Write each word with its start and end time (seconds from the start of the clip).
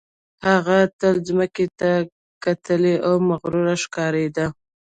هغه 0.47 0.77
تل 0.99 1.15
ځمکې 1.27 1.65
ته 1.79 1.89
کتلې 2.43 2.95
او 3.07 3.13
مغروره 3.29 3.75
ښکارېده 3.83 4.45